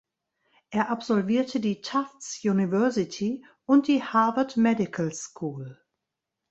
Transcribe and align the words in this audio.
Er 0.71 0.89
absolvierte 0.89 1.59
die 1.59 1.81
Tufts 1.81 2.43
University 2.43 3.45
und 3.67 3.87
die 3.87 4.01
Harvard 4.01 4.57
Medical 4.57 5.13
School. 5.13 5.79